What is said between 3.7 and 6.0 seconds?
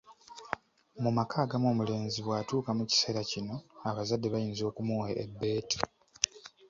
abazadde bayinza okumuwa ebbeetu.